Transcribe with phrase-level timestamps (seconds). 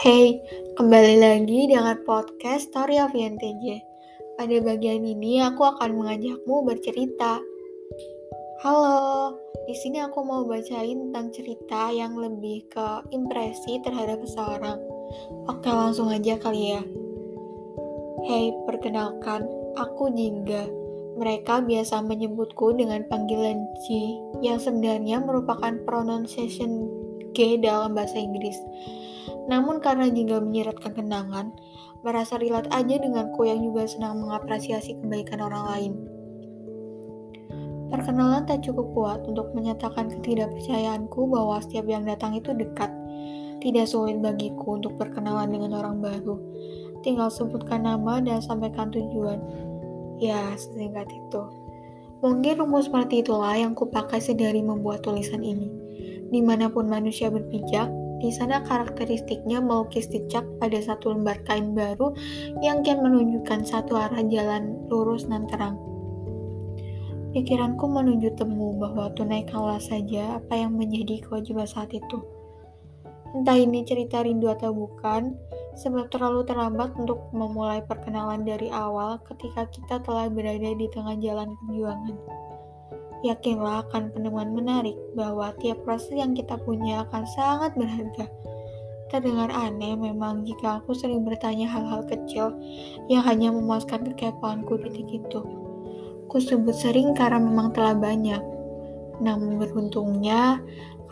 [0.00, 0.40] Hey,
[0.80, 3.84] kembali lagi dengan podcast Story of INTJ.
[4.40, 7.36] Pada bagian ini aku akan mengajakmu bercerita.
[8.64, 9.36] Halo,
[9.68, 14.80] di sini aku mau bacain tentang cerita yang lebih ke impresi terhadap seseorang.
[15.52, 16.82] Oke, langsung aja kali ya.
[18.24, 19.44] Hey, perkenalkan,
[19.76, 20.64] aku Jingga.
[21.20, 26.88] Mereka biasa menyebutku dengan panggilan G, yang sebenarnya merupakan pronunciation
[27.36, 28.56] G dalam bahasa Inggris.
[29.50, 31.50] Namun karena jingga menyiratkan kenangan,
[32.06, 35.92] merasa relate aja denganku yang juga senang mengapresiasi kebaikan orang lain.
[37.90, 42.86] Perkenalan tak cukup kuat untuk menyatakan ketidakpercayaanku bahwa setiap yang datang itu dekat.
[43.58, 46.38] Tidak sulit bagiku untuk berkenalan dengan orang baru.
[47.02, 49.42] Tinggal sebutkan nama dan sampaikan tujuan.
[50.22, 51.42] Ya, sesingkat itu.
[52.22, 55.68] Mungkin rumus seperti itulah yang kupakai sedari membuat tulisan ini.
[56.30, 57.90] Di mana pun manusia berpijak,
[58.20, 62.12] di sana karakteristiknya melukis jejak pada satu lembar kain baru
[62.60, 65.80] yang kian menunjukkan satu arah jalan lurus dan terang.
[67.32, 72.20] Pikiranku menuju temu bahwa tunaikanlah saja apa yang menjadi kewajiban saat itu.
[73.30, 75.38] Entah ini cerita rindu atau bukan,
[75.78, 81.54] sebab terlalu terlambat untuk memulai perkenalan dari awal ketika kita telah berada di tengah jalan
[81.62, 82.18] perjuangan.
[83.20, 88.32] Yakinlah akan penemuan menarik bahwa tiap proses yang kita punya akan sangat berharga.
[89.12, 92.56] Terdengar aneh memang jika aku sering bertanya hal-hal kecil
[93.12, 95.40] yang hanya memuaskan kekepoanku di titik itu.
[96.32, 98.40] Ku sebut sering karena memang telah banyak.
[99.20, 100.62] Namun beruntungnya,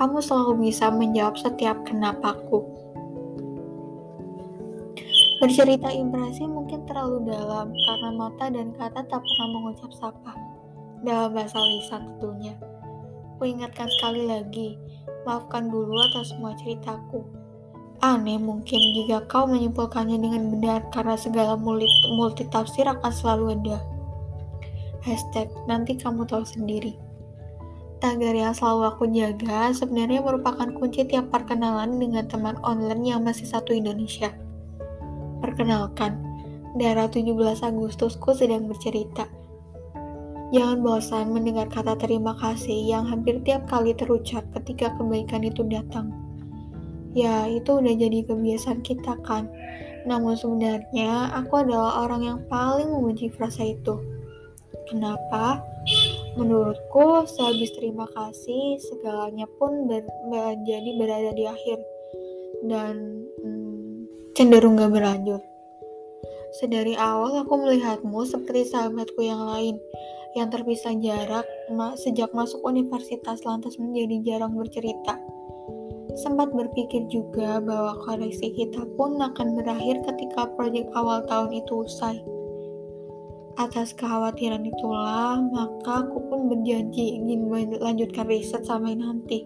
[0.00, 2.64] kamu selalu bisa menjawab setiap kenapaku.
[5.44, 10.47] Bercerita impresi mungkin terlalu dalam karena mata dan kata tak pernah mengucap sapa
[11.02, 12.54] dalam bahasa lisan tentunya.
[13.38, 14.74] Ku ingatkan sekali lagi,
[15.22, 17.22] maafkan dulu atas semua ceritaku.
[17.98, 23.78] Aneh mungkin jika kau menyimpulkannya dengan benar karena segala multi, tafsir akan selalu ada.
[25.02, 26.94] Hashtag nanti kamu tahu sendiri.
[27.98, 33.46] Tagar yang selalu aku jaga sebenarnya merupakan kunci tiap perkenalan dengan teman online yang masih
[33.46, 34.30] satu Indonesia.
[35.42, 36.18] Perkenalkan,
[36.78, 37.34] daerah 17
[37.66, 39.37] Agustusku sedang bercerita
[40.48, 46.08] Jangan bosan mendengar kata terima kasih yang hampir tiap kali terucap ketika kebaikan itu datang.
[47.12, 49.52] Ya, itu udah jadi kebiasaan kita kan.
[50.08, 54.00] Namun sebenarnya aku adalah orang yang paling membenci frasa itu.
[54.88, 55.60] Kenapa?
[56.40, 61.78] Menurutku, sehabis terima kasih, segalanya pun ber menjadi berada di akhir
[62.64, 65.44] dan hmm, cenderung gak berlanjut.
[66.56, 69.76] Sedari awal aku melihatmu seperti sahabatku yang lain,
[70.32, 71.44] yang terpisah jarak
[72.00, 75.20] sejak masuk universitas lantas menjadi jarang bercerita.
[76.16, 82.16] Sempat berpikir juga bahwa koleksi kita pun akan berakhir ketika proyek awal tahun itu usai.
[83.60, 89.44] Atas kekhawatiran itulah, maka aku pun berjanji ingin melanjutkan riset sampai nanti.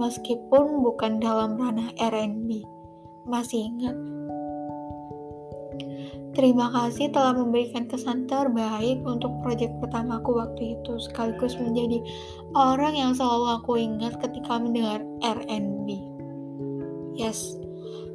[0.00, 2.62] Meskipun bukan dalam ranah R&B.
[3.26, 3.98] Masih ingat,
[6.36, 12.04] Terima kasih telah memberikan kesan terbaik untuk proyek pertamaku waktu itu, sekaligus menjadi
[12.52, 15.96] orang yang selalu aku ingat ketika mendengar R&B.
[17.16, 17.56] Yes,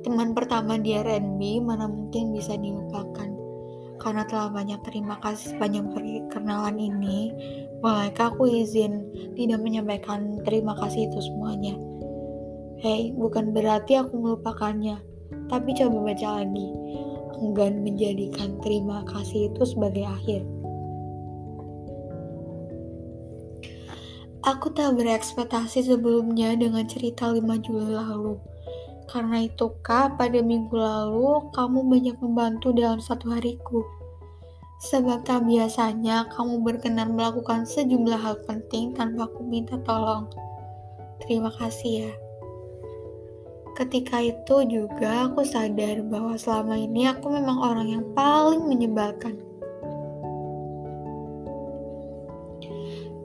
[0.06, 3.26] teman pertama di R&B mana mungkin bisa dilupakan.
[3.98, 7.34] Karena telah banyak terima kasih sepanjang perkenalan ini,
[7.82, 9.02] bolehkah aku izin
[9.34, 11.74] tidak menyampaikan terima kasih itu semuanya?
[12.86, 15.02] Hei, bukan berarti aku melupakannya,
[15.50, 16.70] tapi coba baca lagi
[17.40, 20.44] enggan menjadikan terima kasih itu sebagai akhir.
[24.42, 28.42] Aku tak berekspektasi sebelumnya dengan cerita 5 Juli lalu.
[29.06, 33.86] Karena itu kak, pada minggu lalu kamu banyak membantu dalam satu hariku.
[34.82, 40.26] Sebab tak biasanya kamu berkenan melakukan sejumlah hal penting tanpa aku minta tolong.
[41.22, 42.12] Terima kasih ya.
[43.82, 49.42] Ketika itu juga aku sadar bahwa selama ini aku memang orang yang paling menyebalkan.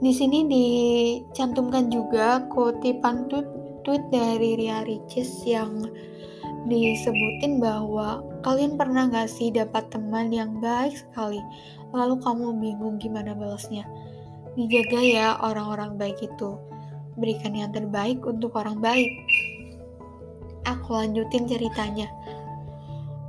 [0.01, 3.45] Di sini dicantumkan juga kutipan tweet,
[3.85, 5.93] tweet dari Ria Ricis yang
[6.73, 11.45] disebutin bahwa kalian pernah gak sih dapat teman yang baik sekali,
[11.93, 13.85] lalu kamu bingung gimana balasnya.
[14.57, 16.57] Dijaga ya orang-orang baik itu.
[17.21, 19.09] Berikan yang terbaik untuk orang baik
[20.67, 22.11] aku lanjutin ceritanya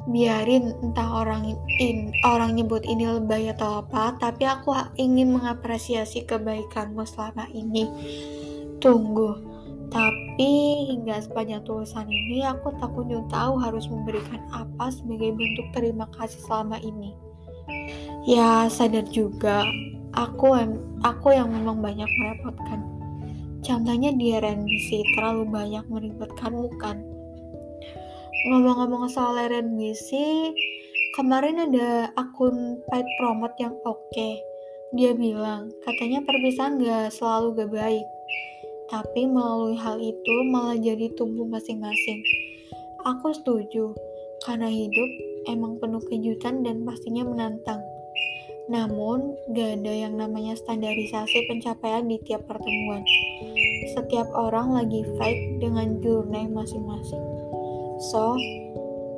[0.07, 7.03] biarin entah orang in, orang nyebut ini lebay atau apa tapi aku ingin mengapresiasi kebaikanmu
[7.03, 7.85] selama ini
[8.79, 9.57] tunggu
[9.87, 10.51] Tapi
[10.91, 16.43] hingga sepanjang tulisan ini aku tak kunjung tahu harus memberikan apa sebagai bentuk terima kasih
[16.43, 17.15] selama ini.
[18.27, 19.63] Ya sadar juga,
[20.11, 20.59] aku
[21.07, 22.83] aku yang memang banyak merepotkan.
[23.63, 26.99] Contohnya di RNBC terlalu banyak meribetkanmu kan.
[28.45, 30.13] Ngomong-ngomong soal RNBC,
[31.17, 33.97] kemarin ada akun paid promote yang oke.
[34.13, 34.37] Okay.
[34.93, 38.05] Dia bilang, katanya perpisahan gak selalu gak baik.
[38.93, 42.21] Tapi melalui hal itu malah jadi tumbuh masing-masing.
[43.09, 43.97] Aku setuju,
[44.45, 45.09] karena hidup
[45.49, 47.81] emang penuh kejutan dan pastinya menantang.
[48.69, 53.01] Namun, gak ada yang namanya standarisasi pencapaian di tiap pertemuan.
[53.97, 57.36] Setiap orang lagi fight dengan journey masing-masing.
[57.97, 58.37] So,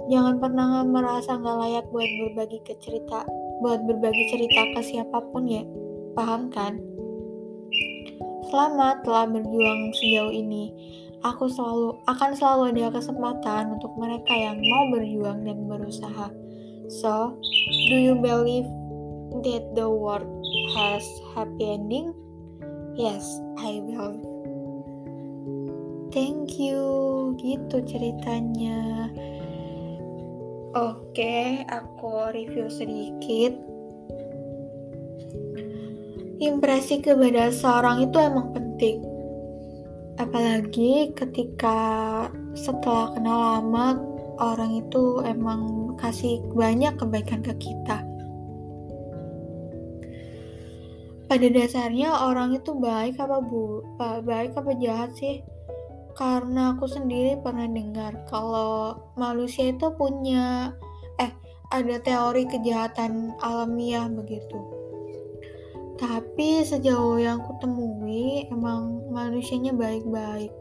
[0.07, 3.27] jangan pernah merasa nggak layak buat berbagi ke cerita,
[3.59, 5.67] buat berbagi cerita ke siapa pun ya.
[6.15, 6.79] Paham kan?
[8.47, 10.71] Selamat telah berjuang sejauh ini.
[11.27, 16.31] Aku selalu akan selalu ada kesempatan untuk mereka yang mau berjuang dan berusaha.
[16.87, 17.35] So,
[17.91, 18.65] do you believe
[19.43, 20.31] that the world
[20.79, 21.03] has
[21.35, 22.15] happy ending?
[22.95, 23.27] Yes,
[23.59, 24.38] I believe.
[26.09, 26.81] Thank you,
[27.37, 29.13] gitu ceritanya.
[30.73, 33.53] Oke, aku review sedikit.
[36.41, 39.05] Impresi kepada seorang itu emang penting.
[40.17, 41.77] Apalagi ketika
[42.57, 44.01] setelah kenal lama,
[44.41, 48.01] orang itu emang kasih banyak kebaikan ke kita.
[51.29, 53.85] Pada dasarnya orang itu baik apa bu,
[54.25, 55.45] baik apa jahat sih?
[56.17, 60.73] Karena aku sendiri pernah dengar kalau manusia itu punya
[61.21, 61.31] eh
[61.69, 64.57] ada teori kejahatan alamiah begitu.
[65.99, 70.51] Tapi sejauh yang aku temui emang manusianya baik-baik.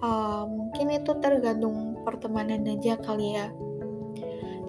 [0.00, 3.52] Uh, mungkin itu tergantung pertemanan aja kali ya.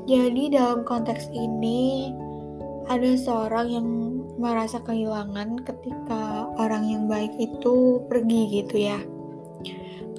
[0.04, 2.12] Jadi dalam konteks ini
[2.92, 3.88] ada seorang yang
[4.36, 9.00] merasa kehilangan ketika orang yang baik itu pergi gitu ya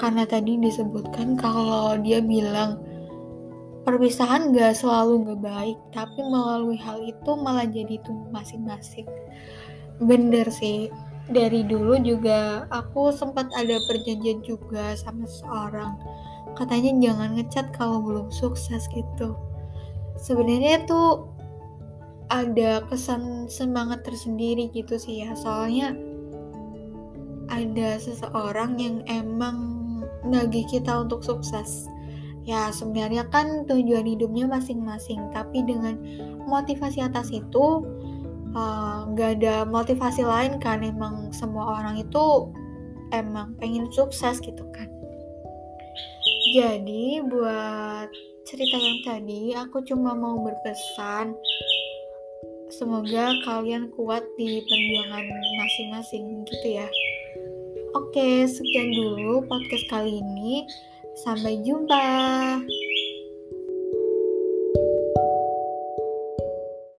[0.01, 2.81] karena tadi disebutkan kalau dia bilang
[3.83, 9.07] perpisahan gak selalu gak baik tapi melalui hal itu malah jadi tumbuh masing-masing.
[10.03, 10.89] Bener sih.
[11.31, 15.95] Dari dulu juga aku sempat ada perjanjian juga sama seorang
[16.59, 19.39] katanya jangan ngecat kalau belum sukses gitu.
[20.19, 21.33] Sebenarnya tuh
[22.29, 25.33] ada kesan semangat tersendiri gitu sih ya.
[25.39, 25.97] Soalnya
[27.53, 29.82] ada seseorang yang emang
[30.33, 31.87] nagih kita untuk sukses.
[32.43, 35.95] Ya sebenarnya kan tujuan hidupnya masing-masing, tapi dengan
[36.49, 37.87] motivasi atas itu
[38.57, 42.51] eh, nggak uh, ada motivasi lain kan emang semua orang itu
[43.15, 44.89] emang pengen sukses gitu kan.
[46.57, 48.11] Jadi buat
[48.43, 51.33] cerita yang tadi aku cuma mau berpesan
[52.73, 55.25] semoga kalian kuat di perjuangan
[55.61, 56.89] masing-masing gitu ya.
[58.13, 60.69] Oke, sekian dulu podcast kali ini.
[61.25, 62.61] Sampai jumpa.